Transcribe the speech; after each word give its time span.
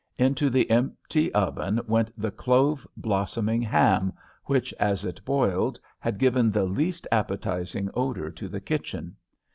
Into 0.17 0.49
the 0.49 0.67
empty 0.71 1.31
oven 1.35 1.79
went 1.85 2.11
the 2.19 2.31
clove 2.31 2.87
blossoming 2.97 3.61
ham, 3.61 4.13
which, 4.45 4.73
as 4.79 5.05
it 5.05 5.23
boiled, 5.25 5.79
had 5.99 6.17
given 6.17 6.49
the 6.49 6.63
least 6.65 7.05
appetizing 7.11 7.87
odor 7.93 8.31
to 8.31 8.47
the 8.47 8.61
kitchen. 8.61 9.15